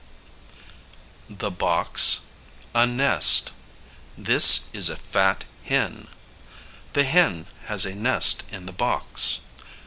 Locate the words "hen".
5.65-6.07, 7.03-7.45